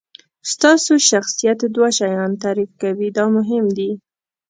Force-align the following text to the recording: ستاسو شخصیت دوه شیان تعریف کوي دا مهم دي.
ستاسو 0.51 0.93
شخصیت 1.09 1.59
دوه 1.75 1.89
شیان 1.97 2.31
تعریف 2.43 2.71
کوي 2.81 3.07
دا 3.17 3.25
مهم 3.35 3.65
دي. 3.77 3.91